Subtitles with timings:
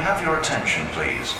[0.00, 1.34] have your attention, please?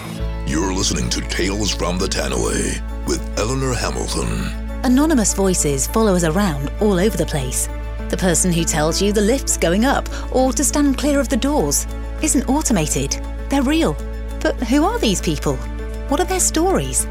[0.46, 4.48] You're listening to Tales from the Tannoy with Eleanor Hamilton.
[4.84, 7.68] Anonymous voices follow us around all over the place.
[8.08, 11.36] The person who tells you the lift's going up or to stand clear of the
[11.36, 11.86] doors
[12.22, 13.12] isn't automated.
[13.48, 13.94] They're real.
[14.40, 15.56] But who are these people?
[16.08, 17.06] What are their stories?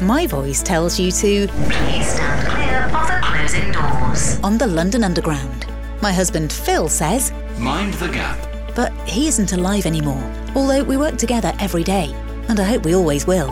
[0.00, 4.38] My voice tells you to Please stand clear of the closing doors.
[4.42, 5.66] on the London Underground.
[6.02, 8.38] My husband Phil says, Mind the gap.
[8.74, 10.22] but he isn't alive anymore,
[10.54, 12.14] although we work together every day,
[12.48, 13.50] and I hope we always will.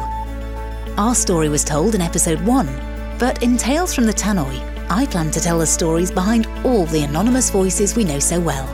[0.96, 5.30] Our story was told in episode 1, but in Tales from the Tannoy, I plan
[5.32, 8.68] to tell the stories behind all the anonymous voices we know so well.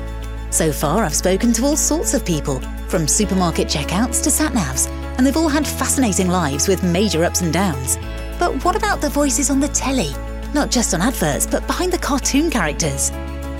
[0.50, 5.26] So far, I've spoken to all sorts of people, from supermarket checkouts to sat-navs, and
[5.26, 7.98] they've all had fascinating lives with major ups and downs.
[8.38, 10.12] But what about the voices on the telly?
[10.54, 13.10] Not just on adverts, but behind the cartoon characters.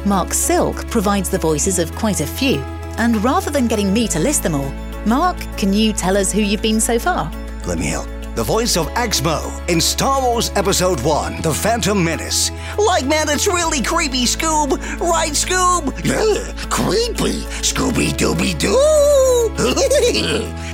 [0.06, 2.60] Marc Silk provides the voices of quite a few,
[2.98, 4.70] and rather than getting me to list them all,
[5.06, 7.30] Marc, can you tell us who you've been so far?
[7.66, 8.08] Let me help.
[8.34, 12.50] The voice of Aks Moe in Star Wars Episode 1 The Phantom Menace.
[12.76, 14.72] Like, man, it's really creepy, Scoob.
[14.98, 15.92] Right, Scoob?
[16.04, 17.42] Yeah, creepy.
[17.62, 18.72] Scooby Dooby Doo.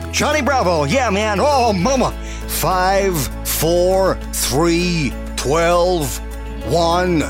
[0.12, 0.84] Johnny Bravo.
[0.84, 1.36] Yeah, man.
[1.38, 2.12] Oh, mama.
[2.48, 3.14] Five,
[3.46, 6.18] four, three, twelve,
[6.66, 7.20] one.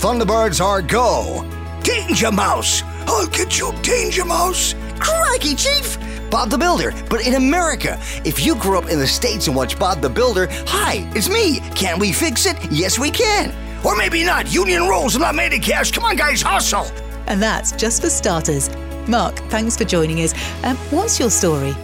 [0.00, 1.42] Thunderbirds are go.
[1.82, 2.82] Danger Mouse.
[3.10, 4.76] I'll get you, Danger Mouse.
[5.00, 5.98] Crikey, Chief.
[6.30, 7.98] Bob the Builder, but in America.
[8.24, 11.58] If you grew up in the States and watched Bob the Builder, hi, it's me.
[11.74, 12.56] Can we fix it?
[12.70, 13.52] Yes, we can.
[13.84, 14.54] Or maybe not.
[14.54, 15.16] Union rules.
[15.16, 15.90] I'm not made of cash.
[15.90, 16.86] Come on, guys, hustle.
[17.26, 18.70] And that's just for starters.
[19.08, 20.32] Marc, thanks for joining us.
[20.62, 21.74] Um, what's your story?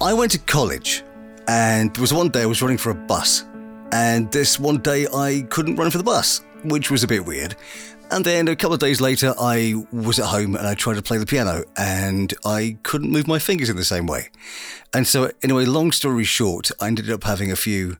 [0.00, 1.04] I went to college,
[1.46, 3.44] and there was one day I was running for a bus,
[3.92, 7.54] and this one day I couldn't run for the bus, which was a bit weird.
[8.12, 11.02] And then a couple of days later, I was at home and I tried to
[11.02, 14.28] play the piano, and I couldn't move my fingers in the same way.
[14.92, 17.96] And so, anyway, long story short, I ended up having a few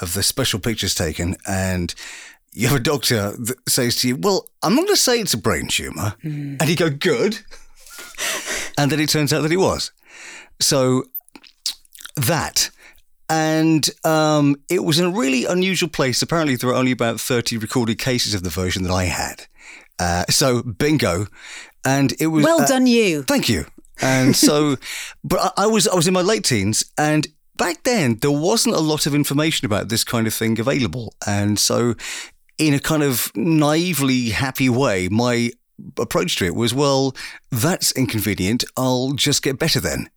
[0.00, 1.92] of the special pictures taken, and
[2.52, 5.34] you have a doctor that says to you, Well, I'm not going to say it's
[5.34, 6.14] a brain tumour.
[6.22, 7.40] And you go, Good.
[8.78, 9.90] and then it turns out that it was.
[10.60, 11.04] So
[12.14, 12.70] that.
[13.28, 16.22] And um, it was in a really unusual place.
[16.22, 19.48] Apparently, there were only about 30 recorded cases of the version that I had.
[19.98, 21.26] Uh, so, bingo.
[21.84, 22.44] And it was.
[22.44, 23.22] Well uh, done, you.
[23.22, 23.66] Thank you.
[24.02, 24.76] And so,
[25.24, 27.26] but I, I was I was in my late teens, and
[27.56, 31.58] back then there wasn't a lot of information about this kind of thing available, and
[31.58, 31.94] so,
[32.58, 35.50] in a kind of naively happy way, my
[35.98, 37.14] approach to it was, well,
[37.50, 38.64] that's inconvenient.
[38.76, 40.08] I'll just get better then.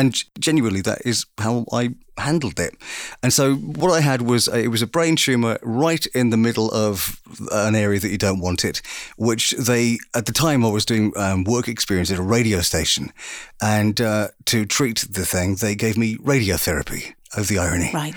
[0.00, 2.74] And genuinely, that is how I handled it.
[3.22, 6.36] And so, what I had was a, it was a brain tumor right in the
[6.36, 7.20] middle of
[7.52, 8.82] an area that you don't want it,
[9.16, 13.12] which they at the time I was doing um, work experience at a radio station,
[13.60, 17.14] and uh, to treat the thing, they gave me radiotherapy.
[17.36, 18.14] Of the irony, Right.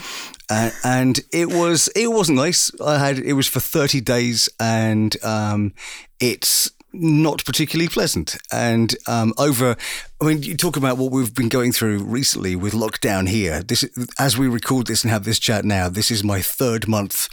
[0.47, 2.69] uh, and it was it wasn't nice.
[2.79, 5.73] I had it was for thirty days, and um,
[6.19, 6.69] it's
[6.99, 8.37] not particularly pleasant.
[8.51, 9.75] And um, over,
[10.21, 13.61] I mean, you talk about what we've been going through recently with lockdown here.
[13.63, 13.85] This,
[14.19, 17.27] as we record this and have this chat now, this is my third month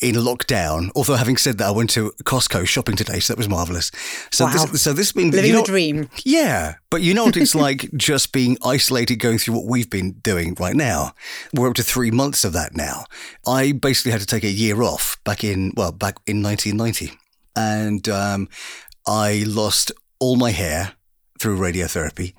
[0.00, 0.90] in lockdown.
[0.96, 3.90] Although having said that, I went to Costco shopping today, so that was marvelous.
[4.30, 4.52] So Wow.
[4.66, 6.10] this, so this has been Living you know- the dream.
[6.24, 10.12] yeah, but you know what it's like just being isolated going through what we've been
[10.22, 11.14] doing right now.
[11.54, 13.04] We're up to three months of that now.
[13.46, 17.16] I basically had to take a year off back in, well, back in 1990.
[17.56, 18.48] And um,
[19.06, 20.94] I lost all my hair
[21.40, 22.34] through radiotherapy.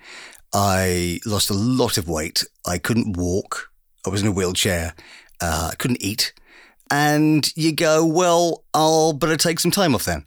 [0.53, 2.43] I lost a lot of weight.
[2.65, 3.71] I couldn't walk.
[4.05, 4.93] I was in a wheelchair.
[5.41, 6.33] Uh, I couldn't eat.
[6.91, 10.25] And you go, well, I'll better take some time off then.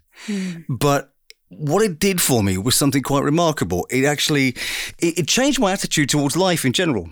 [0.68, 1.12] But
[1.48, 3.86] what it did for me was something quite remarkable.
[3.90, 4.48] It actually
[4.98, 7.08] it, it changed my attitude towards life in general.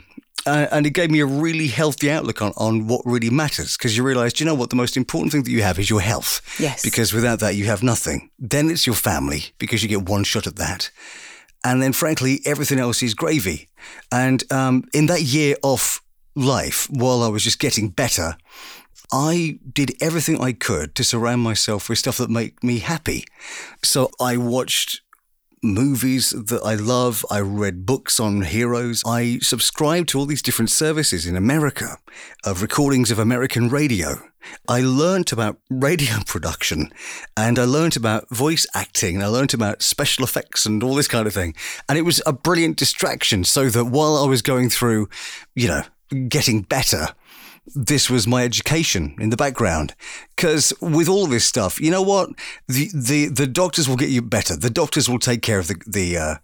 [0.46, 3.96] Uh, and it gave me a really healthy outlook on, on what really matters because
[3.96, 6.40] you realize, you know what, the most important thing that you have is your health.
[6.60, 6.82] Yes.
[6.82, 8.30] Because without that, you have nothing.
[8.38, 10.90] Then it's your family because you get one shot at that.
[11.64, 13.68] And then, frankly, everything else is gravy.
[14.12, 16.00] And um, in that year of
[16.36, 18.36] life, while I was just getting better,
[19.12, 23.24] I did everything I could to surround myself with stuff that made me happy.
[23.82, 25.00] So I watched
[25.62, 27.24] movies that I love.
[27.30, 29.02] I read books on heroes.
[29.06, 31.98] I subscribed to all these different services in America
[32.44, 34.20] of recordings of American radio.
[34.68, 36.92] I learnt about radio production
[37.36, 41.08] and I learnt about voice acting and I learnt about special effects and all this
[41.08, 41.54] kind of thing.
[41.88, 45.08] And it was a brilliant distraction so that while I was going through,
[45.54, 45.82] you know,
[46.28, 47.08] getting better,
[47.74, 49.94] this was my education in the background.
[50.34, 52.30] Because with all this stuff, you know what?
[52.68, 54.56] The, the, the doctors will get you better.
[54.56, 56.34] The doctors will take care of the, the uh,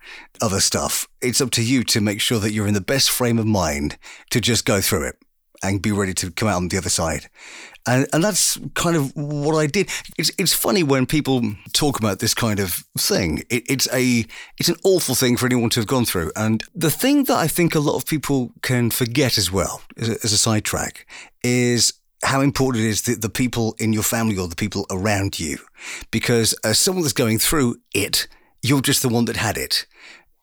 [0.41, 1.09] other stuff.
[1.21, 3.99] It's up to you to make sure that you're in the best frame of mind
[4.31, 5.17] to just go through it
[5.63, 7.29] and be ready to come out on the other side.
[7.87, 9.91] And, and that's kind of what I did.
[10.17, 11.43] It's, it's funny when people
[11.73, 13.43] talk about this kind of thing.
[13.51, 14.25] It, it's a
[14.59, 16.31] it's an awful thing for anyone to have gone through.
[16.37, 20.09] And the thing that I think a lot of people can forget as well, as
[20.09, 21.07] a, as a sidetrack,
[21.43, 21.93] is
[22.25, 25.59] how important it is that the people in your family or the people around you.
[26.13, 28.29] Because as someone that's going through it,
[28.63, 29.87] you're just the one that had it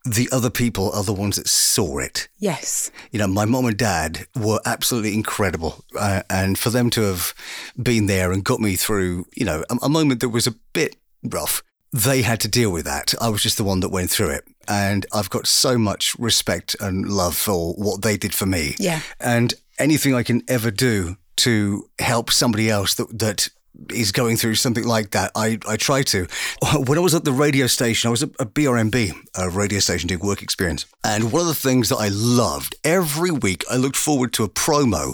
[0.09, 2.27] the other people are the ones that saw it.
[2.39, 2.91] Yes.
[3.11, 5.83] You know, my mom and dad were absolutely incredible.
[5.97, 7.33] Uh, and for them to have
[7.81, 10.95] been there and got me through, you know, a, a, moment that was a bit
[11.23, 11.61] rough,
[11.93, 13.13] they had to deal with that.
[13.21, 14.47] I was just the one that went through it.
[14.67, 18.75] And I've got so much respect and love for what they did for me.
[18.79, 19.01] Yeah.
[19.19, 23.49] And anything I can ever do to help somebody else that, that
[23.93, 26.27] is going through something like that, I, I try to.
[26.73, 30.07] When I was at the radio station, I was at a BRMB, a radio station
[30.07, 30.85] doing work experience.
[31.03, 34.49] And one of the things that I loved, every week I looked forward to a
[34.49, 35.13] promo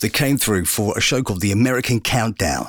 [0.00, 2.68] that came through for a show called The American Countdown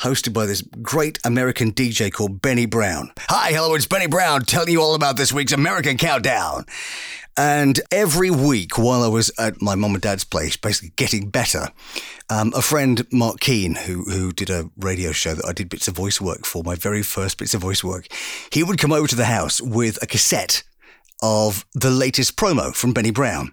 [0.00, 3.12] hosted by this great American DJ called Benny Brown.
[3.28, 6.64] Hi, hello, it's Benny Brown telling you all about this week's American Countdown.
[7.36, 11.68] And every week while I was at my mum and dad's place, basically getting better,
[12.28, 15.86] um, a friend, Mark Keane, who, who did a radio show that I did bits
[15.86, 18.06] of voice work for, my very first bits of voice work,
[18.50, 20.62] he would come over to the house with a cassette
[21.22, 23.52] of the latest promo from Benny Brown.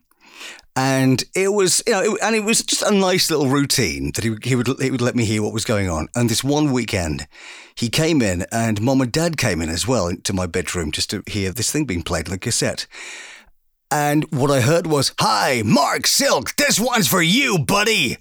[0.78, 4.24] And it was, you know, it, and it was just a nice little routine that
[4.24, 6.08] he, he would he would let me hear what was going on.
[6.16, 7.28] And this one weekend,
[7.74, 11.10] he came in, and mom and dad came in as well into my bedroom just
[11.10, 12.86] to hear this thing being played on the cassette.
[13.90, 18.18] And what I heard was, Hi, Marc Silk, this one's for you, buddy.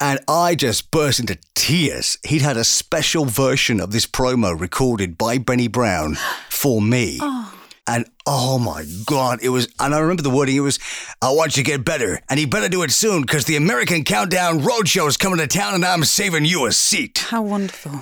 [0.00, 2.18] And I just burst into tears.
[2.26, 6.16] He'd had a special version of this promo recorded by Benny Brown
[6.48, 7.18] for me.
[7.22, 7.61] Oh.
[7.86, 10.78] And oh my God, it was, and I remember the wording, it was,
[11.20, 14.04] I want you to get better, and you better do it soon, because the American
[14.04, 17.18] Countdown Roadshow is coming to town, and I'm saving you a seat.
[17.18, 17.90] How wonderful.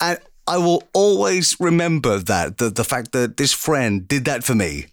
[0.00, 4.54] and I will always remember that the, the fact that this friend did that for
[4.54, 4.86] me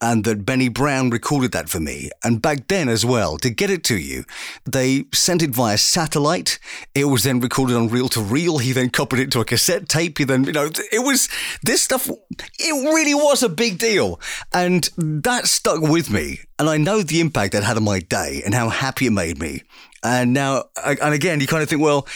[0.00, 2.10] and that Benny Brown recorded that for me.
[2.22, 4.24] And back then as well, to get it to you,
[4.64, 6.58] they sent it via satellite.
[6.94, 8.58] It was then recorded on reel to reel.
[8.58, 10.18] He then copied it to a cassette tape.
[10.18, 11.28] He then, you know, it was
[11.62, 14.20] this stuff, it really was a big deal.
[14.52, 16.40] And that stuck with me.
[16.58, 19.38] And I know the impact that had on my day and how happy it made
[19.38, 19.62] me.
[20.02, 22.06] And now, and again, you kind of think, well,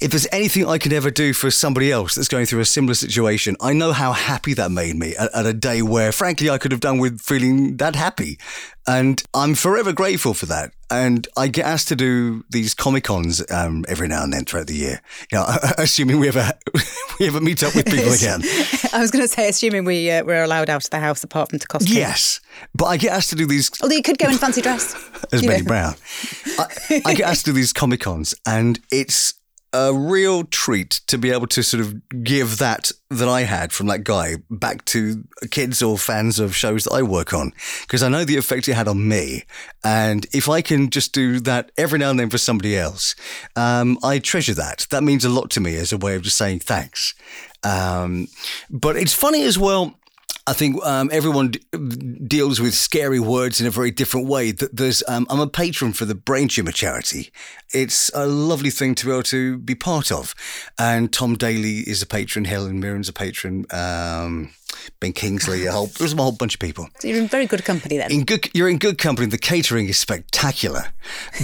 [0.00, 2.94] if there's anything I could ever do for somebody else that's going through a similar
[2.94, 6.58] situation, I know how happy that made me at, at, a day where, frankly, I
[6.58, 8.38] could have done with feeling that happy.
[8.86, 10.72] And I'm forever grateful for that.
[10.90, 14.68] And I get asked to do these Comic Cons um, every now and then throughout
[14.68, 15.02] the year.
[15.30, 15.46] You know,
[15.78, 16.52] assuming we ever
[17.20, 18.40] we ever meet up with people again.
[18.94, 21.50] I was going to say, assuming we uh, we're allowed out of the house apart
[21.50, 21.94] from to costume.
[21.94, 22.40] Yes,
[22.74, 23.70] but I get asked to do these.
[23.82, 24.94] Although you could go in fancy dress,
[25.32, 25.94] as Benny Brown.
[26.58, 29.34] I, I get asked to do these Comic Cons, and it's
[29.72, 33.86] a real treat to be able to sort of give that that I had from
[33.86, 38.08] that guy back to kids or fans of shows that I work on because I
[38.08, 39.44] know the effect it had on me,
[39.84, 43.14] and if I can just do that every now and then for somebody else,
[43.56, 44.86] um, I treasure that.
[44.90, 47.14] That means a lot to me as a way of just saying thanks.
[47.64, 48.28] Um,
[48.70, 49.97] but it's funny as well.
[50.48, 51.60] I think um, everyone d-
[52.26, 54.52] deals with scary words in a very different way.
[54.52, 57.30] There's, um, I'm a patron for the Brain Tumor Charity.
[57.74, 60.34] It's a lovely thing to be able to be part of.
[60.78, 64.48] And Tom Daley is a patron, Helen Mirren's a patron, um,
[65.00, 66.88] Ben Kingsley, a whole, there's a whole bunch of people.
[66.98, 68.10] So you're in very good company then.
[68.10, 69.28] In good, you're in good company.
[69.28, 70.84] The catering is spectacular.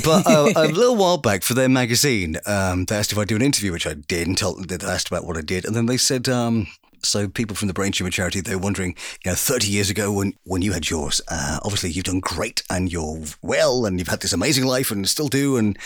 [0.02, 3.36] But uh, a little while back for their magazine, um, they asked if I'd do
[3.36, 5.66] an interview, which I did, and told, they asked about what I did.
[5.66, 6.68] And then they said, um,
[7.04, 10.34] so people from the Brain Tumor Charity, they're wondering, you know, 30 years ago when,
[10.44, 14.20] when you had yours, uh, obviously you've done great and you're well and you've had
[14.20, 15.56] this amazing life and still do.
[15.56, 15.78] And,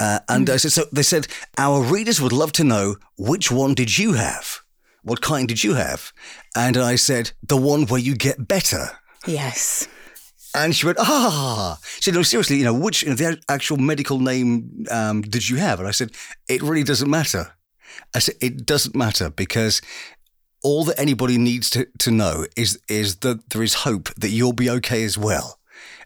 [0.00, 0.52] uh, and mm.
[0.52, 1.26] I said, so they said,
[1.58, 4.60] our readers would love to know which one did you have?
[5.02, 6.12] What kind did you have?
[6.56, 8.90] And I said, the one where you get better.
[9.26, 9.86] Yes.
[10.54, 11.78] And she went, ah.
[11.96, 15.48] She said, no, seriously, you know, which you know, the actual medical name um, did
[15.48, 15.78] you have?
[15.78, 16.12] And I said,
[16.48, 17.54] it really doesn't matter.
[18.14, 19.82] I said, it doesn't matter because
[20.64, 24.52] all that anybody needs to, to know is is that there is hope that you'll
[24.52, 25.60] be okay as well.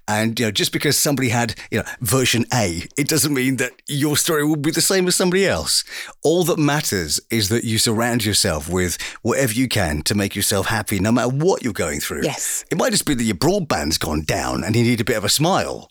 [0.08, 3.72] And you know, just because somebody had you know version A, it doesn't mean that
[3.86, 5.84] your story will be the same as somebody else.
[6.24, 10.66] All that matters is that you surround yourself with whatever you can to make yourself
[10.66, 12.22] happy, no matter what you're going through.
[12.24, 12.64] Yes.
[12.70, 15.24] It might just be that your broadband's gone down and you need a bit of
[15.24, 15.90] a smile.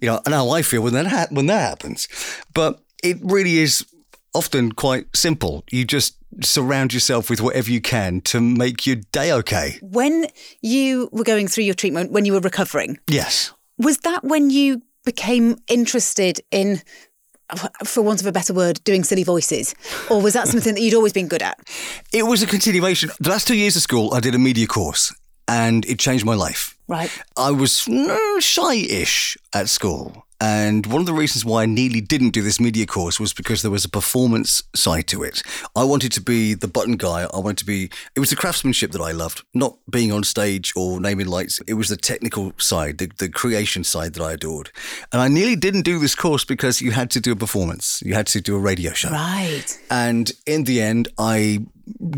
[0.00, 2.08] You know, and how I feel when that ha- when that happens.
[2.54, 3.86] But it really is
[4.34, 5.64] often quite simple.
[5.70, 9.78] You just surround yourself with whatever you can to make your day okay.
[9.82, 10.26] When
[10.62, 13.52] you were going through your treatment, when you were recovering, Yes.
[13.76, 16.82] was that when you became interested in,
[17.84, 19.74] for want of a better word, doing silly voices?
[20.10, 21.58] Or was that something that you'd always been good at?
[22.12, 23.10] It was a continuation.
[23.20, 25.14] The last two years of school, I did a media course
[25.46, 26.76] and it changed my life.
[26.88, 27.10] Right.
[27.36, 30.26] I was mm, shy-ish at school.
[30.40, 33.62] And one of the reasons why I nearly didn't do this media course was because
[33.62, 35.42] there was a performance side to it.
[35.74, 37.22] I wanted to be the button guy.
[37.22, 40.72] I wanted to be, it was the craftsmanship that I loved, not being on stage
[40.76, 41.60] or naming lights.
[41.66, 44.70] It was the technical side, the, the creation side that I adored.
[45.12, 48.00] And I nearly didn't do this course because you had to do a performance.
[48.04, 49.10] You had to do a radio show.
[49.10, 49.66] Right.
[49.90, 51.66] And in the end, I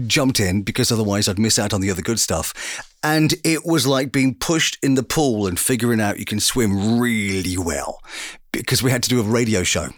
[0.07, 2.53] jumped in because otherwise I'd miss out on the other good stuff.
[3.03, 7.01] And it was like being pushed in the pool and figuring out you can swim
[7.01, 8.03] really well
[8.53, 9.89] because we had to do a radio show.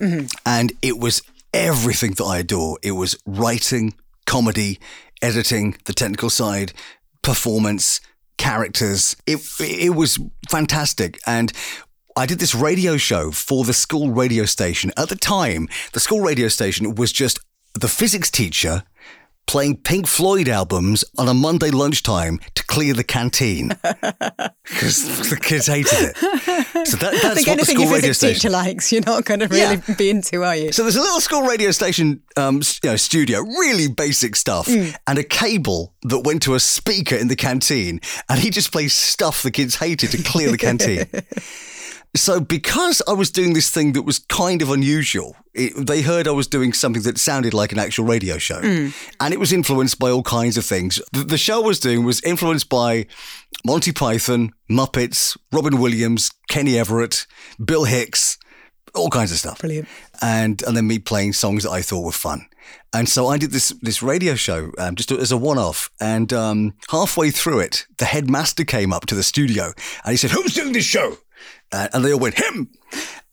[0.00, 0.26] Mm-hmm.
[0.44, 1.22] And it was
[1.52, 2.78] everything that I adore.
[2.82, 3.94] It was writing,
[4.26, 4.80] comedy,
[5.22, 6.72] editing, the technical side,
[7.22, 8.00] performance,
[8.38, 9.16] characters.
[9.26, 11.20] It it was fantastic.
[11.26, 11.52] And
[12.16, 14.90] I did this radio show for the school radio station.
[14.96, 17.38] At the time, the school radio station was just
[17.74, 18.82] the physics teacher
[19.48, 23.68] playing Pink Floyd albums on a Monday lunchtime to clear the canteen
[24.62, 26.16] because the kids hated it.
[26.86, 28.34] So that, that's what the school radio station.
[28.34, 29.94] teacher likes, you're not going to really Yeah.
[29.96, 30.70] be into, are you?
[30.72, 34.94] So there's a little school radio station, um, you know, studio, really basic stuff, Mm.
[35.06, 38.92] and a cable that went to a speaker in the canteen, and he just plays
[38.92, 41.06] stuff the kids hated to clear the canteen.
[42.16, 46.26] So because I was doing this thing that was kind of unusual, it, they heard
[46.26, 48.60] I was doing something that sounded like an actual radio show,
[49.20, 51.00] and it was influenced by all kinds of things.
[51.12, 53.06] The, the show I was doing was influenced by
[53.64, 57.26] Monty Python, Muppets, Robin Williams, Kenny Everett,
[57.62, 58.38] Bill Hicks,
[58.94, 59.88] all kinds of stuff Brilliant.
[60.22, 62.46] and and then me playing songs that I thought were fun.
[62.92, 65.90] And so I did this this radio show um, just as a one off.
[66.00, 69.72] And um, halfway through it, the headmaster came up to the studio
[70.04, 71.18] and he said, "Who's doing this show?"
[71.72, 72.70] Uh, and they all went him.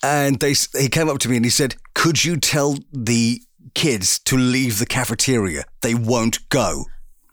[0.03, 3.41] And they he came up to me and he said, "Could you tell the
[3.73, 5.63] kids to leave the cafeteria?
[5.81, 6.85] They won't go."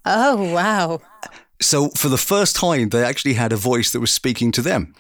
[0.05, 1.01] Oh, wow.
[1.61, 4.95] So for the first time, they actually had a voice that was speaking to them.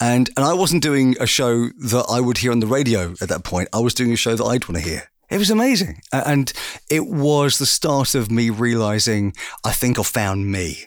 [0.00, 3.28] And and I wasn't doing a show that I would hear on the radio at
[3.28, 3.68] that point.
[3.72, 5.08] I was doing a show that I'd want to hear.
[5.30, 6.00] It was amazing.
[6.12, 6.52] And
[6.90, 9.32] it was the start of me realizing
[9.64, 10.86] I think I found me.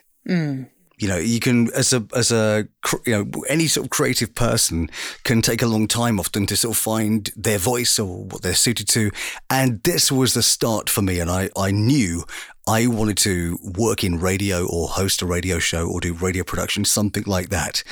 [0.98, 2.68] You know, you can as a as a
[3.06, 4.90] you know any sort of creative person
[5.24, 8.54] can take a long time often to sort of find their voice or what they're
[8.54, 9.10] suited to,
[9.48, 11.20] and this was the start for me.
[11.20, 12.24] And I I knew
[12.66, 16.84] I wanted to work in radio or host a radio show or do radio production,
[16.84, 17.82] something like that.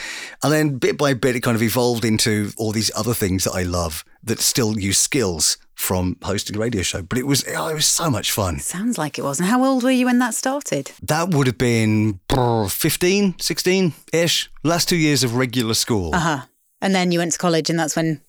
[0.42, 3.52] And then bit by bit, it kind of evolved into all these other things that
[3.52, 7.02] I love that still use skills from hosting a radio show.
[7.02, 8.59] But it was oh, it was so much fun.
[8.59, 9.38] Sounds like it was.
[9.38, 10.90] And how old were you when that started?
[11.02, 14.50] That would have been brr, 15, 16 ish.
[14.64, 16.14] Last two years of regular school.
[16.14, 16.40] Uh huh.
[16.80, 18.21] And then you went to college, and that's when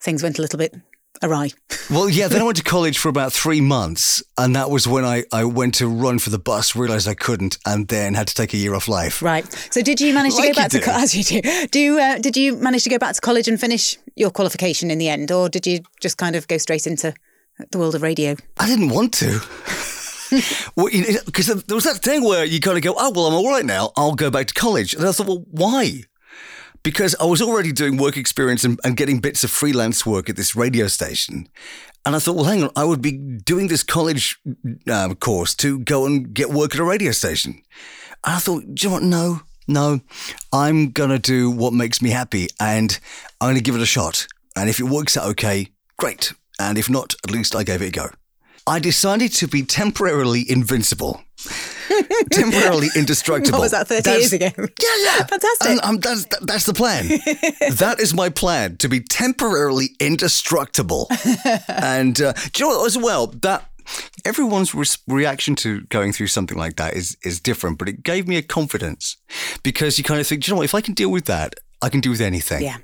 [0.00, 0.74] things went a little bit
[1.22, 1.50] awry.
[1.90, 4.22] Well, yeah, then I went to college for about three months.
[4.38, 7.58] And that was when I, I went to run for the bus, realized I couldn't,
[7.66, 9.22] and then had to take a year off life.
[9.22, 9.44] Right.
[9.70, 10.98] So, did you manage to Like go back you to co- do.
[11.02, 11.66] as you do?
[11.68, 14.98] Do uh, did you manage to go back to college and finish your qualification in
[14.98, 17.14] the end, or did you just kind of go straight into
[17.70, 18.36] the world of radio?
[18.58, 19.40] I didn't want to.
[20.76, 23.64] Because there was that thing where you kind of go, oh, well, I'm all right
[23.64, 23.90] now.
[23.96, 24.94] I'll go back to college.
[24.94, 26.04] And I thought, well, why?
[26.82, 30.36] Because I was already doing work experience and, and getting bits of freelance work at
[30.36, 31.48] this radio station.
[32.06, 34.38] And I thought, well, hang on, I would be doing this college
[34.90, 37.62] um, course to go and get work at a radio station.
[38.24, 39.06] And I thought, do you know?
[39.06, 40.00] No, no,
[40.52, 42.98] I'm going to do what makes me happy and
[43.40, 44.26] I'm going to give it a shot.
[44.56, 46.32] And if it works out okay, great.
[46.58, 48.08] And if not, at least I gave it a go.
[48.66, 51.22] I decided to be temporarily invincible,
[52.32, 53.58] temporarily indestructible.
[53.58, 54.50] What was that, 30 That's- years ago?
[54.56, 55.16] Yeah, yeah.
[55.26, 55.68] Fantastic.
[55.70, 57.08] And, um, that's, that- that's the plan.
[57.08, 61.08] that is my plan to be temporarily indestructible.
[61.68, 63.26] and uh, do you know what, as well?
[63.28, 63.66] That
[64.24, 68.28] everyone's res- reaction to going through something like that is is different, but it gave
[68.28, 69.16] me a confidence
[69.62, 70.64] because you kind of think, do you know what?
[70.64, 72.62] If I can deal with that, I can deal with anything.
[72.62, 72.76] Yeah.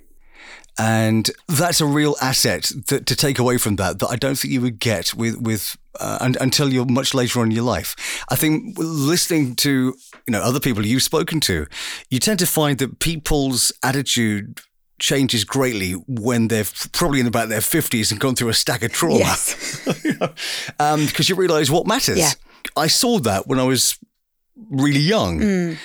[0.78, 4.52] And that's a real asset that, to take away from that that I don't think
[4.52, 8.24] you would get with with uh, un, until you're much later on in your life.
[8.28, 9.70] I think listening to
[10.26, 11.66] you know other people you've spoken to,
[12.10, 14.60] you tend to find that people's attitude
[14.98, 18.92] changes greatly when they're probably in about their 50s and gone through a stack of
[18.92, 19.18] trauma.
[19.18, 19.84] Yes.
[19.84, 22.18] Because um, you realize what matters.
[22.18, 22.30] Yeah.
[22.76, 23.98] I saw that when I was
[24.70, 25.40] really young.
[25.40, 25.76] Mm.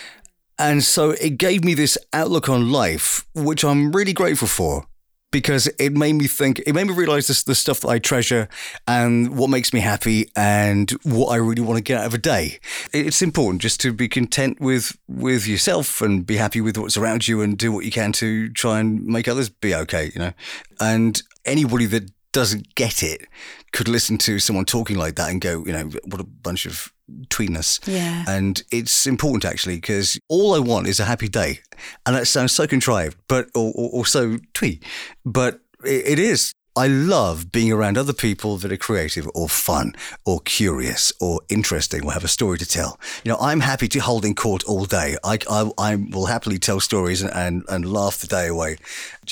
[0.60, 4.86] And so it gave me this outlook on life, which I'm really grateful for
[5.32, 8.50] because it made me think, it made me realize this, the stuff that I treasure
[8.88, 12.18] and what makes me happy and what I really want to get out of a
[12.18, 12.60] day.
[12.94, 17.28] It's important just to be content with, with yourself and be happy with what's around
[17.28, 20.34] you and do what you can to try and make others be okay, you know?
[20.80, 23.28] And anybody that doesn't get it
[23.72, 26.92] could listen to someone talking like that and go, you know, what a bunch of
[27.28, 27.80] tweeness.
[27.88, 28.26] Yeah.
[28.28, 31.60] And it's important actually because all I want is a happy day.
[32.06, 34.80] And that sounds so contrived, but, or, or, or so twee,
[35.26, 36.54] but it, it is.
[36.76, 39.94] I love being around other people that are creative or fun
[40.26, 42.98] or curious or interesting or have a story to tell.
[43.26, 45.18] You know, I'm happy to hold in court all day.
[45.24, 48.78] I, I, I will happily tell stories and, and, and laugh the day away.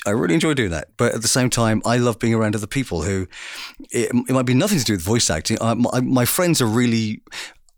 [0.05, 0.89] I really enjoy doing that.
[0.97, 3.27] But at the same time, I love being around other people who
[3.89, 5.57] it, it might be nothing to do with voice acting.
[5.61, 7.21] I, my, my friends are really,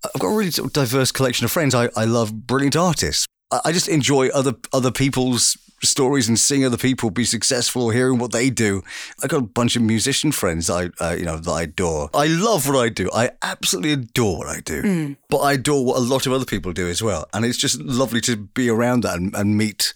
[0.04, 1.76] I've got a really diverse collection of friends.
[1.76, 3.28] I, I love brilliant artists.
[3.66, 8.20] I just enjoy other other people's stories and seeing other people be successful or hearing
[8.20, 8.84] what they do.
[9.24, 12.10] I got a bunch of musician friends I uh, you know that I adore.
[12.14, 13.10] I love what I do.
[13.14, 15.16] I absolutely adore what I do.
[15.30, 17.28] But I adore what a lot of other people do as well.
[17.34, 19.94] And it's just lovely to be around that and, and meet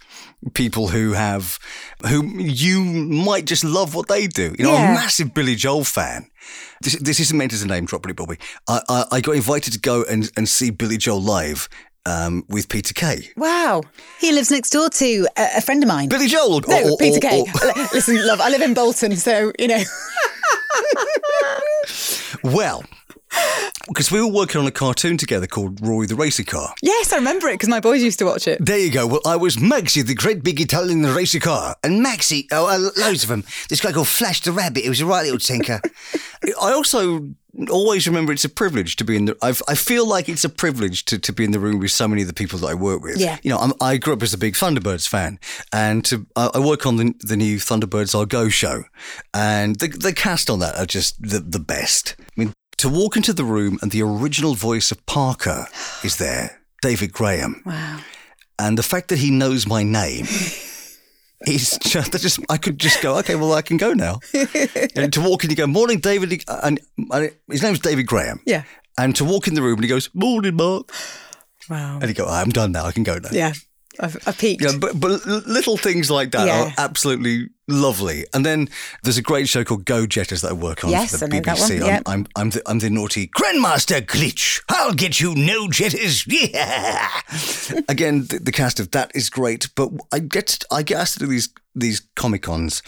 [0.54, 1.58] people who have
[2.08, 4.56] who you might just love what they do.
[4.58, 4.92] You know, Yeah.
[4.92, 6.30] a massive Billy Joel fan.
[6.82, 8.38] This, this isn't meant as a name drop, really, Bobby.
[8.68, 11.68] I, I, I got invited to go and, and see Billy Joel live
[12.06, 13.30] um, with Peter Kay.
[13.38, 13.84] Wow.
[14.20, 16.10] He lives next door to a, a friend of mine.
[16.10, 16.62] Billy Joel.
[16.68, 17.42] no, or- Peter or- Kay.
[17.42, 19.84] or- L- Listen, love, I live in Bolton, so, you know.
[22.44, 22.84] well,
[23.88, 26.74] because we were working on a cartoon together called Roary the Racing Car.
[26.82, 28.64] Yes, I remember it because my boys used to watch it.
[28.64, 29.08] There you go.
[29.08, 31.76] Well, I was Maxie, the great big Italian in the racer car.
[31.84, 33.44] And Maxie, oh, uh, loads of them.
[33.70, 34.84] This guy called Flash the Rabbit.
[34.84, 35.82] He was a right little tinker.
[36.62, 37.30] I also
[37.70, 39.38] always remember it's a privilege to be in the.
[39.42, 42.08] I've, I feel like it's a privilege to, to be in the room with so
[42.08, 43.18] many of the people that I work with.
[43.18, 43.38] Yeah.
[43.44, 45.40] You know, I'm, I grew up as a big Thunderbirds fan,
[45.72, 48.84] and to I, I work on the, the new Thunderbirds Are Go show,
[49.34, 52.16] and the the cast on that are just the the best.
[52.20, 55.68] I mean, to walk into the room and the original voice of Parker
[56.04, 57.62] is there, David Graham.
[57.66, 58.00] Wow.
[58.60, 60.26] and the fact that he knows my name
[61.48, 64.20] is just, just I could just go okay well I can go now
[64.96, 66.80] and to walk in you go morning David uh, and,
[67.12, 68.64] and his name's David Graham Yeah.
[68.98, 70.92] and to walk in the room and he goes morning Marc
[71.70, 71.96] Wow.
[72.00, 73.54] and he go oh, I'm done now I can go now Yeah.
[74.00, 74.62] I've, I've peaked.
[74.64, 76.64] yeah, but but little things like that Yeah.
[76.66, 78.26] are absolutely lovely.
[78.34, 78.70] And then
[79.04, 81.40] there's a great show called Go Jetters that I work on Yes, for the I
[81.40, 81.82] know that BBC.
[81.82, 82.04] one, I'm.
[82.06, 84.62] I'm I'm the I'm the naughty Grandmaster Glitch.
[84.70, 86.26] I'll get you no jetters.
[86.56, 87.10] Yeah.
[87.90, 91.20] again, the, the cast of that is great, but I get I get asked to
[91.20, 92.82] do these these comic cons,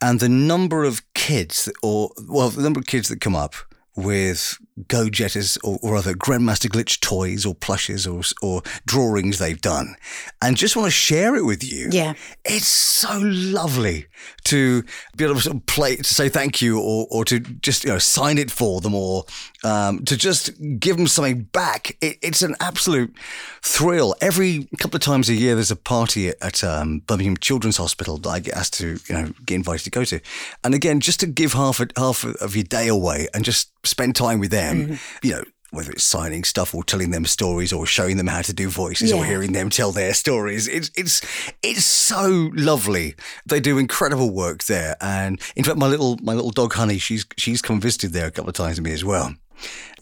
[0.00, 3.54] and the number of kids, that, or well, the number of kids that come up
[3.96, 4.56] with
[4.88, 9.96] Go Jetters or, or other Grandmaster Glitch toys or plushes or or drawings they've done,
[10.42, 11.88] and just want to share it with you.
[11.90, 12.14] Yeah.
[12.44, 14.06] it's so lovely
[14.44, 14.82] to
[15.16, 17.90] be able to sort of play to say thank you or or to just you
[17.90, 19.24] know sign it for them or
[19.64, 21.96] um, to just give them something back.
[22.00, 23.14] It, it's an absolute
[23.62, 24.14] thrill.
[24.20, 28.16] Every couple of times a year, there's a party at, at um, Birmingham Children's Hospital
[28.18, 30.20] that I get asked to you know get invited to go to,
[30.64, 34.16] and again just to give half a, half of your day away and just spend
[34.16, 34.69] time with them.
[34.76, 35.26] Mm-hmm.
[35.26, 35.44] You know.
[35.72, 39.12] Whether it's signing stuff or telling them stories or showing them how to do voices
[39.12, 41.20] or hearing them tell their stories, it's it's
[41.62, 43.14] it's so lovely.
[43.46, 47.24] They do incredible work there, and in fact, my little my little dog Honey, she's
[47.36, 49.32] she's come visited there a couple of times with me as well.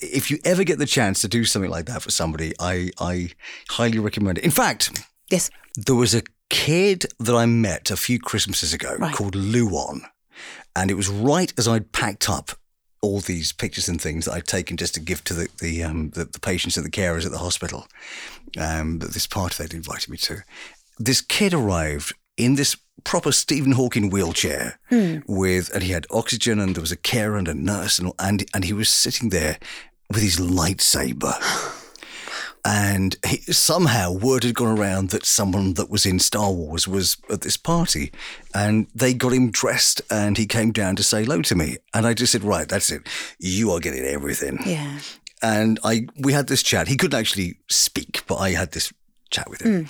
[0.01, 3.33] If you ever get the chance to do something like that for somebody, I I
[3.69, 4.45] highly recommend it.
[4.45, 5.51] In fact, Yes.
[5.77, 9.15] there was a kid that I met a few Christmases ago Right.
[9.15, 10.01] called Luon,
[10.75, 12.53] and it was right as I'd packed up
[13.01, 16.11] all these pictures and things that I'd taken just to give to the the, um,
[16.11, 17.87] the, the patients and the carers at the hospital.
[18.59, 20.43] Um, this party they'd invited me to.
[20.99, 24.79] This kid arrived in this proper Stephen Hawking wheelchair
[25.27, 28.45] with, and he had oxygen, and there was a carer and a nurse, and and
[28.55, 29.59] and he was sitting there
[30.11, 31.35] with his lightsaber.
[32.69, 37.17] And he, somehow word had gone around that someone that was in Star Wars was
[37.31, 38.13] at this party,
[38.55, 42.07] and they got him dressed, and he came down to say hello to me, and
[42.07, 43.09] I just said, "Right, that's it.
[43.39, 44.99] You are getting everything." Yeah.
[45.43, 46.89] and I we had this chat.
[46.89, 48.93] He couldn't actually speak, but I had this
[49.31, 49.87] chat with him,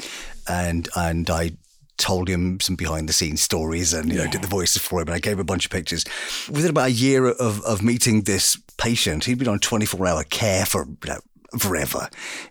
[0.46, 1.52] and and I
[1.96, 5.08] told him some behind the scenes stories and you know did the voices for him
[5.08, 6.04] and I gave him a bunch of pictures.
[6.48, 10.64] Within about a year of, of meeting this patient, he'd been on 24 hour care
[10.64, 11.18] for you know,
[11.58, 12.08] forever.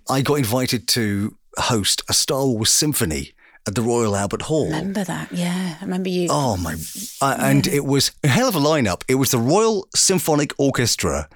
[0.10, 3.34] I got invited to host a Star Wars symphony
[3.68, 4.66] at the Royal Albert Hall.
[4.68, 5.32] Remember that?
[5.32, 6.28] Yeah, I remember you.
[6.32, 6.76] Oh my!
[7.22, 9.04] Uh, and it was a hell of a lineup.
[9.08, 11.28] It was the Royal Symphonic Orchestra,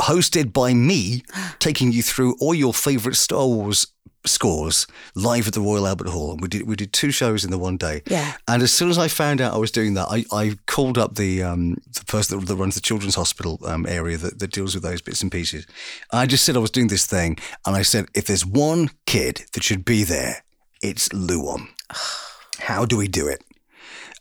[0.00, 1.22] hosted by me,
[1.58, 3.86] taking you through all your favourite Star Wars
[4.26, 6.32] scores live at the Royal Albert Hall.
[6.32, 8.02] And we did we did two shows in the one day.
[8.06, 8.34] Yeah.
[8.48, 11.14] And as soon as I found out I was doing that, I, I called up
[11.16, 14.74] the um, the person that, that runs the children's hospital um, area that, that deals
[14.74, 15.66] with those bits and pieces.
[16.12, 19.44] I just said I was doing this thing, and I said if there's one kid
[19.52, 20.44] that should be there,
[20.82, 21.68] it's Luon.
[22.58, 23.42] How do we do it?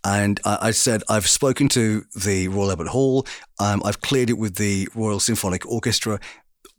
[0.05, 3.25] And I, I said, I've spoken to the Royal Albert Hall.
[3.59, 6.19] Um, I've cleared it with the Royal Symphonic Orchestra.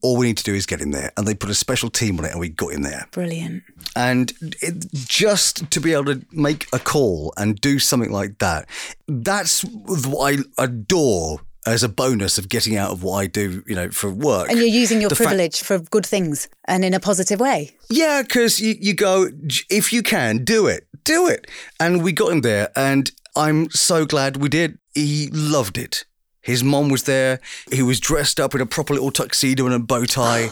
[0.04, 1.10] All we need to do is get him there.
[1.16, 3.08] And they put a special team on it, and we got him there.
[3.10, 3.62] Brilliant.
[3.96, 8.68] And it, just to be able to make a call and do something like that,
[9.08, 13.74] that's what I adore as a bonus of getting out of what I do, you
[13.74, 14.50] know, for work.
[14.50, 17.76] And you're using your The privilege for good things and in a positive way.
[17.88, 19.30] Yeah, because you, you go,
[19.70, 21.50] if you can, do it, do it.
[21.80, 24.78] And we got him there, and I'm so glad we did.
[24.94, 26.04] He loved it.
[26.44, 27.40] His mom was there.
[27.72, 30.50] He was dressed up in a proper little tuxedo and a bow tie.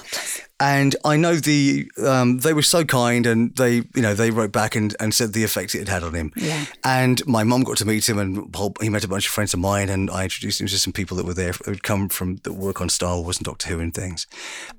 [0.59, 4.53] and I know the um, they were so kind, and they you know they wrote
[4.53, 6.33] back and, and said the effect it had had on him.
[6.37, 6.65] Yeah.
[6.85, 9.61] And my mum got to meet him, and he met a bunch of friends of
[9.61, 12.55] mine, and I introduced him to some people that were there who'd come from that
[12.55, 14.27] work on Star Wars and Doctor Who and things.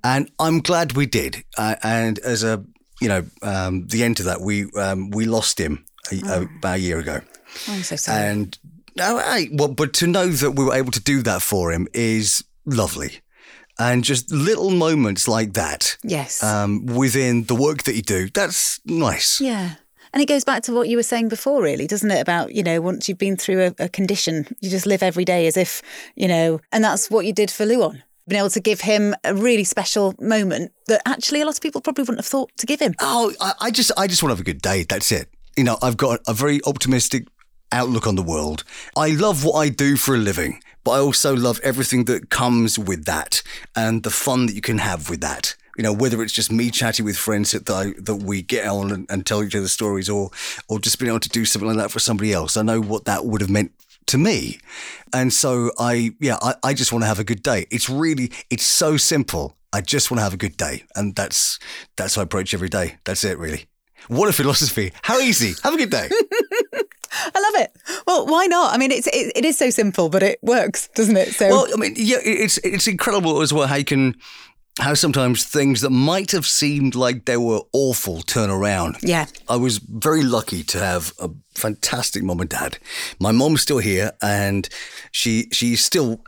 [0.04, 1.44] And I'm glad we did.
[1.58, 2.64] Uh, and as a
[3.02, 6.76] you know, um, the end to that, we um, we lost him a, a- about
[6.76, 7.22] a year ago,
[7.68, 8.24] Oh, I'm so sorry.
[8.30, 8.58] and
[8.96, 11.88] no, I, well, but to know that we were able to do that for him
[11.94, 13.20] is lovely,
[13.80, 16.44] and just little moments like that yes.
[16.44, 19.42] um, within the work that you do, that's nice.
[19.42, 19.76] yeah.
[20.14, 22.22] And it goes back to what you were saying before, really, doesn't it?
[22.22, 25.48] About, you know, once you've been through a, a condition, you just live every day
[25.48, 25.82] as if,
[26.16, 28.04] you know, and that's what you did for Luon.
[28.28, 31.82] Been able to give him a really special moment that actually a lot of people
[31.82, 32.94] probably wouldn't have thought to give him.
[33.00, 34.84] Oh, I, I just I just want to have a good day.
[34.84, 35.30] That's it.
[35.58, 37.28] You know, I've got a very optimistic
[37.74, 38.64] outlook on the world.
[38.96, 42.78] I love what I do for a living, but I also love everything that comes
[42.80, 43.42] with that
[43.76, 45.56] and the fun that you can have with that.
[45.78, 48.92] You know, whether it's just me chatting with friends that I, that we get on
[48.92, 50.30] and, and tell each other stories, or
[50.68, 52.56] or just being able to do something like that for somebody else.
[52.56, 53.72] I know what that would have meant
[54.06, 54.60] to me,
[55.12, 57.66] and so I yeah I, I just want to have a good day.
[57.72, 59.58] It's really it's so simple.
[59.74, 61.58] I just want to have a good day, and that's
[61.96, 62.98] that's how I approach every day.
[63.06, 63.66] That's it, really.
[64.10, 64.92] What a philosophy!
[65.02, 65.56] How easy.
[65.64, 66.10] Have a good day.
[67.36, 67.72] I love it.
[68.08, 68.74] Well, why not?
[68.74, 71.34] I mean, it's it, it is so simple, but it works, doesn't it?
[71.34, 74.16] So Well, I mean, yeah, it's it's incredible as well how you can
[74.80, 78.98] how sometimes things that might have seemed like they were awful turn around.
[79.02, 79.28] Yeah.
[79.48, 82.80] I was very lucky to have a fantastic mom and dad.
[83.20, 84.68] My mom's still here, and
[85.12, 86.22] she she's still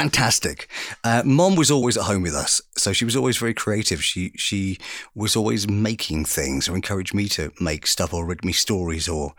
[0.00, 0.68] fantastic.
[1.02, 4.02] Uh, mom was always at home with us, so she was always very creative.
[4.02, 4.78] She she
[5.14, 9.34] was always making things, or encouraged me to make stuff, or read me stories, or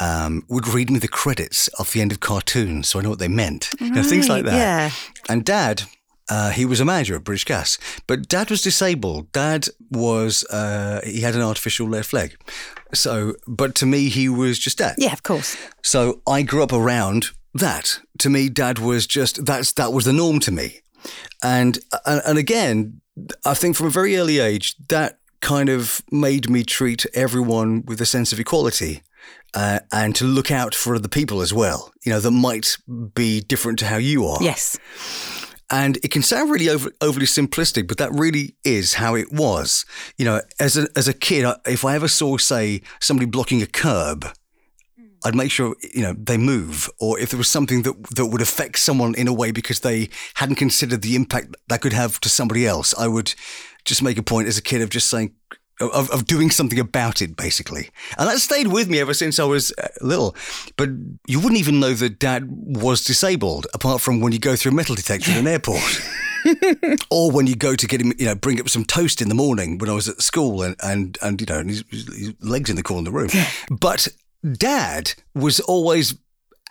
[0.00, 3.18] um, would read me the credits off the end of cartoons, so I know what
[3.18, 3.70] they meant.
[3.80, 4.54] You know, things like that.
[4.56, 4.90] yeah.
[5.28, 5.82] And dad,
[6.28, 9.30] uh, he was a manager at British Gas, but dad was disabled.
[9.32, 12.36] Dad was, uh, he had an artificial left leg.
[12.94, 14.96] So, but to me, he was just dad.
[14.98, 15.56] yeah, of course.
[15.82, 18.00] So I grew up around that.
[18.18, 20.80] To me, dad was just, that's, that was the norm to me.
[21.42, 23.00] And, and, and again,
[23.44, 28.00] I think from a very early age, that kind of made me treat everyone with
[28.00, 29.02] a sense of equality.
[29.54, 32.76] Uh, and to look out for other people as well, you know, that might
[33.14, 34.42] be different to how you are.
[34.42, 34.76] Yes.
[35.70, 39.84] And it can sound really over, overly simplistic, but that really is how it was.
[40.18, 43.62] You know, as a, as a kid, I- if I ever saw, say, somebody blocking
[43.62, 44.26] a curb,
[45.26, 46.88] I'd make sure, you know, they move.
[47.00, 50.08] Or if there was something that, that would affect someone in a way because they
[50.34, 53.34] hadn't considered the impact that could have to somebody else, I would
[53.84, 55.34] just make a point as a kid of just saying,
[55.80, 57.90] of, of doing something about it, basically.
[58.16, 60.36] And that stayed with me ever since I was uh, little.
[60.76, 60.90] But
[61.26, 64.74] you wouldn't even know that dad was disabled, apart from when you go through a
[64.76, 65.82] metal detector at an airport.
[67.10, 69.34] or when you go to get him, you know, bring up some toast in the
[69.34, 72.70] morning when I was at school and, and, and you know, and his, his legs
[72.70, 73.30] in the corner of the room.
[73.68, 74.08] But
[74.52, 76.14] dad was always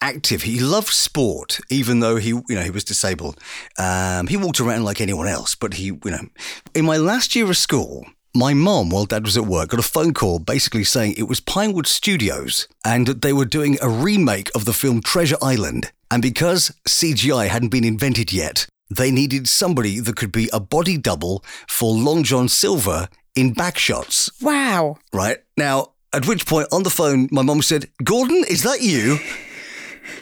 [0.02, 0.44] active.
[0.44, 3.40] He loved sport, even though he, you know, he was disabled.
[3.78, 6.28] Um, he walked around like anyone else, but he, you know,
[6.74, 9.84] in my last year of school, my mom, while dad was at work, got a
[9.84, 14.52] phone call basically saying it was Pinewood Studios and that they were doing a remake
[14.54, 15.92] of the film Treasure Island.
[16.12, 20.98] And because CGI hadn't been invented yet, they needed somebody that could be a body
[20.98, 24.98] double for Long John Silver in back shots Wow.
[25.14, 25.38] right?
[25.58, 29.20] Now, At which point, on the phone, my mum said, Gordon, is that you?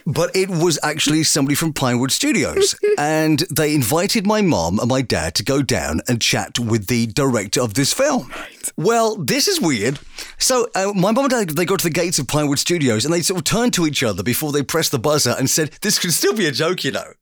[0.07, 2.75] But it was actually somebody from Pinewood Studios.
[2.97, 7.05] and they invited my mom and my dad to go down and chat with the
[7.05, 8.33] director of this film.
[8.75, 9.99] Well, this is weird.
[10.39, 13.13] So, uh, my mom and dad, they got to the gates of Pinewood Studios and
[13.13, 15.99] they sort of turned to each other before they pressed the buzzer and said, This
[15.99, 17.13] could still be a joke, you know.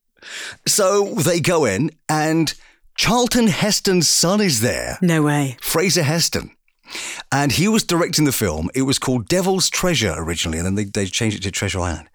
[0.66, 2.54] So they go in and
[2.96, 4.98] Charlton Heston's son is there.
[5.02, 5.58] No way.
[5.60, 6.52] Fraser Heston.
[7.32, 8.70] And he was directing the film.
[8.74, 12.10] It was called Devil's Treasure originally, and then they, they changed it to Treasure Island.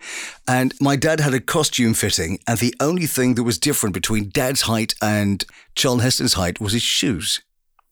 [0.47, 4.31] And my dad had a costume fitting, and the only thing that was different between
[4.31, 7.41] dad's height and Charlton Heston's height was his shoes.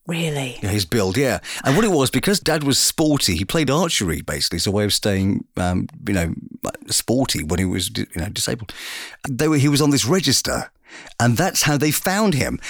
[0.06, 0.58] Really?
[0.62, 1.38] Yeah, his build, yeah.
[1.64, 4.56] And what it was, because dad was sporty, he played archery basically.
[4.56, 6.34] It's a way of staying, um, you know,
[6.88, 8.74] sporty when he was, you know, disabled.
[9.28, 10.70] They were, he was on this register,
[11.18, 12.60] and that's how they found him.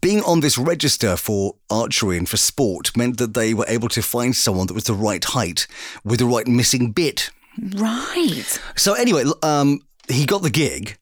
[0.00, 4.02] Being on this register for archery and for sport meant that they were able to
[4.02, 5.66] find someone that was the right height
[6.04, 7.30] with the right missing bit.
[7.74, 8.58] Right.
[8.76, 10.96] So anyway, um, he got the gig,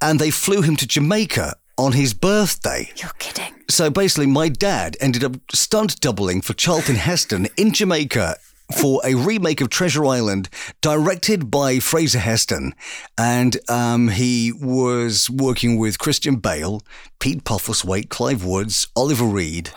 [0.00, 2.90] and they flew him to Jamaica on his birthday.
[2.96, 3.54] You're kidding.
[3.68, 8.36] So basically, my dad ended up stunt doubling for Charlton Heston in Jamaica
[8.72, 10.48] for a remake of Treasure Island,
[10.80, 12.74] directed by Fraser Heston.
[13.16, 16.82] And um, he was working with Christian Bale,
[17.20, 19.70] Pete Postlethwaite, Clive Woods, Oliver Reed,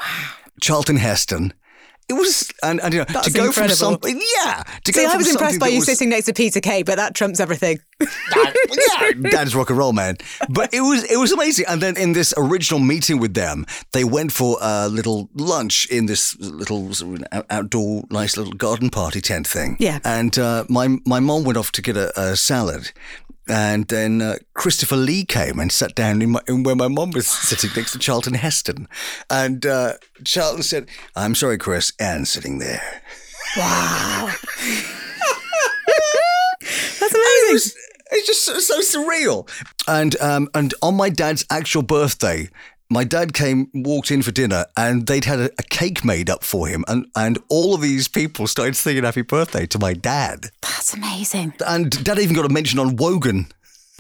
[0.61, 1.53] Charlton Heston.
[2.07, 3.75] It was, and, and you know, That's to go incredible.
[3.75, 6.33] from something, yeah, to See, go I was impressed by you was- sitting next to
[6.33, 7.79] Peter Kay, but that trumps everything.
[7.99, 10.17] yeah, dad's rock and roll man.
[10.49, 11.65] But it was it was amazing.
[11.67, 16.05] And then in this original meeting with them, they went for a little lunch in
[16.05, 19.77] this little sort of outdoor nice little garden party tent thing.
[19.79, 19.99] Yeah.
[20.03, 22.91] And uh, my my mom went off to get a, a salad.
[23.47, 27.11] And then uh, Christopher Lee came and sat down in, my, in where my mom
[27.11, 28.87] was sitting next to Charlton Heston.
[29.29, 32.81] And uh, Charlton said, I'm sorry, Chris, Anne's sitting there.
[33.57, 34.31] Wow.
[36.61, 37.49] That's amazing.
[37.49, 37.75] It was,
[38.11, 39.49] it's just so, so surreal.
[39.87, 42.49] And um, and on my dad's actual birthday,
[42.95, 46.45] my dad came, walked in for dinner, and they'd had a, a cake made up
[46.45, 50.49] for him, and and all of these people started singing "Happy Birthday" to my dad.
[50.61, 51.53] That's amazing.
[51.67, 53.47] And dad even got a mention on Wogan.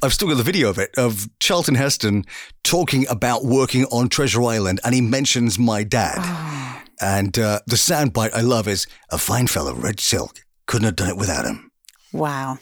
[0.01, 2.25] I've still got the video of it of Charlton Heston
[2.63, 6.21] talking about working on Treasure Island, and he mentions my dad.
[7.01, 10.39] And uh, the soundbite I love is a fine fellow, red silk.
[10.65, 11.69] Couldn't have done it without him.
[12.13, 12.59] Wow.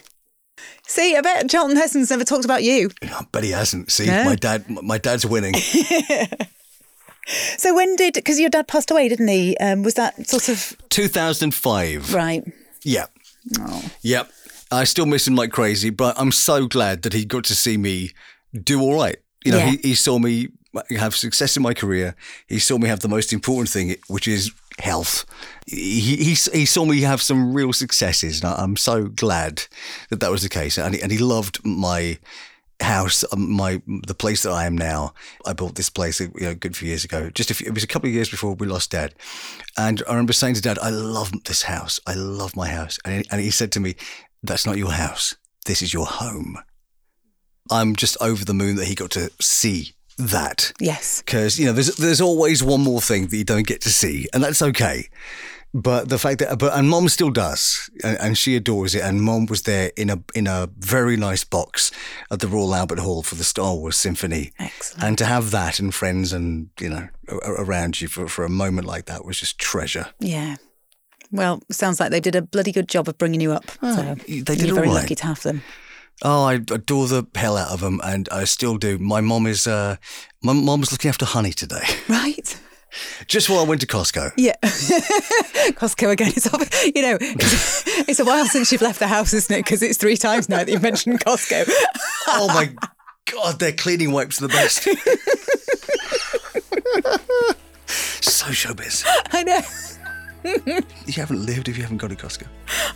[0.86, 2.90] See, I bet Charlton Heston's never talked about you.
[3.02, 3.90] I bet he hasn't.
[3.90, 4.24] See, No.
[4.24, 5.54] my dad, my dad's winning.
[7.56, 9.56] So when did, because your dad passed away, didn't he?
[9.56, 12.12] Um, was that sort of, 2005.
[12.12, 12.44] right.
[12.82, 13.06] Yeah.
[14.02, 14.30] Yep.
[14.70, 17.78] I still miss him like crazy, but I'm so glad that he got to see
[17.78, 18.10] me
[18.52, 19.16] do all right.
[19.42, 19.70] You know, Yeah.
[19.70, 20.48] he, he saw me
[20.98, 22.14] have success in my career.
[22.46, 25.24] He saw me have the most important thing, which is health.
[25.66, 28.42] He, he, he saw me have some real successes.
[28.42, 29.64] And I'm so glad
[30.10, 30.78] that that was the case.
[30.78, 32.18] And he, and he loved my
[32.80, 35.14] house, um, my the place that I am now.
[35.46, 37.30] I bought this place you know, a good few years ago.
[37.30, 39.14] Just few, it was a couple of years before we lost Dad,
[39.76, 42.00] and I remember saying to Dad, "I love this house.
[42.06, 43.94] I love my house." And he, and he said to me,
[44.42, 45.36] "That's not your house.
[45.66, 46.58] This is your home."
[47.70, 51.22] I'm just over the moon that he got to see that Yes.
[51.24, 54.26] because you know there's there's always one more thing that you don't get to see,
[54.32, 55.08] and that's okay.
[55.76, 59.02] But the fact that, but and mom still does, and, and she adores it.
[59.02, 61.90] And mom was there in a in a very nice box
[62.30, 64.52] at the Royal Albert Hall for the Star Wars Symphony.
[64.60, 65.02] Excellent.
[65.02, 67.08] And to have that and friends and you know
[67.44, 70.06] around you for for a moment like that was just treasure.
[70.20, 70.56] Yeah.
[71.32, 73.64] Well, sounds like they did a bloody good job of bringing you up.
[73.82, 74.94] Ah, so they did you're very right.
[75.02, 75.62] lucky to have them.
[76.26, 78.96] Oh, I adore the hell out of them, and I still do.
[78.96, 79.96] My mom is uh,
[80.42, 81.84] my mom's looking after Honey today.
[82.08, 82.60] Right.
[83.26, 84.32] Just while I went to Costco.
[84.36, 84.54] Yeah.
[84.62, 86.32] Costco again.
[86.36, 86.46] It's,
[86.94, 89.64] you know, it's, it's a while since you've left the house, isn't it?
[89.64, 91.68] Because it's three times now that you've mentioned Costco.
[92.28, 92.72] Oh my
[93.24, 94.84] god, their cleaning wipes are the best.
[98.22, 99.04] so showbiz.
[99.32, 99.60] I know.
[101.06, 102.46] You haven't lived if you haven't gone to Costco.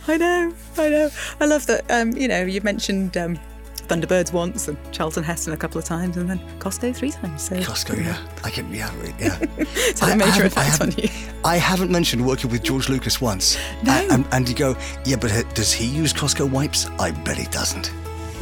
[0.07, 0.53] I know.
[0.77, 1.09] I know.
[1.39, 1.89] I love that.
[1.89, 3.39] Um, you know, you mentioned um,
[3.87, 7.43] Thunderbirds once and Charlton Heston a couple of times, and then Costco three times.
[7.43, 8.17] So Costco, yeah.
[8.43, 9.37] I can, yeah, yeah.
[9.95, 11.09] So a major effect on you.
[11.43, 13.57] I haven't mentioned working with George Lucas once.
[13.83, 13.93] No.
[13.93, 16.87] A- And, and you go, yeah, but uh, does he use Costco wipes?
[16.99, 17.91] I bet he doesn't.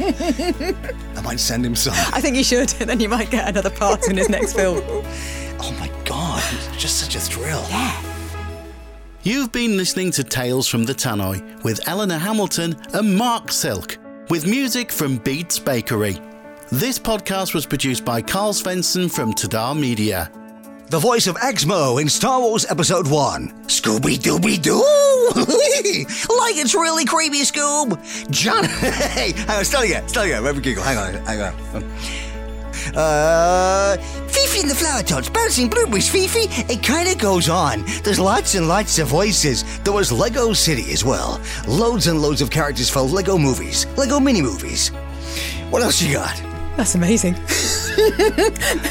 [0.00, 1.94] I might send him some.
[2.12, 4.80] I think you should, and then you might get another part in his next film.
[5.60, 6.42] Oh my God,
[6.76, 7.64] just such a thrill.
[9.28, 13.98] You've been listening to Tales from the Tannoy with Eleanor Hamilton and Marc Silk,
[14.30, 16.18] with music from Beats Bakery.
[16.72, 20.30] This podcast was produced by Carl Svensson from Tadar Media.
[20.88, 23.64] the voice of Aks Moe in Star Wars Episode 1.
[23.66, 24.82] Scooby Dooby Doo!
[26.38, 28.30] like it's really creepy, Scoob!
[28.30, 28.64] John.
[28.64, 30.42] hey, hang on, again, start again.
[30.42, 30.82] Let me giggle.
[30.82, 31.84] Hang on, hang on.
[32.94, 33.96] Uh,
[34.28, 36.46] Fifi and the Flower Tots, bouncing blueberries, Fifi.
[36.72, 37.84] It kind of goes on.
[38.04, 39.64] there's lots and lots of voices.
[39.80, 41.40] There was Lego City as well.
[41.66, 44.88] Loads and loads of characters for Lego movies, Lego mini movies.
[45.70, 46.40] What else you got?
[46.76, 47.34] That's amazing.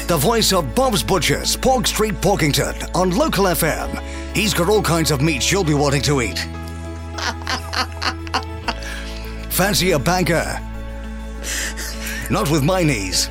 [0.06, 3.98] The voice of Bob's Butchers, Pork Street Porkington, on Local FM.
[4.34, 6.38] He's got all kinds of meats you'll be wanting to eat.
[9.50, 10.60] Fancy a banker?
[12.30, 13.30] Not with my knees.